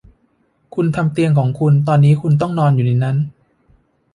[0.75, 3.17] คุณทำเตียงของคุณตอนนี้คุณต้องนอนอยู่ในนั้น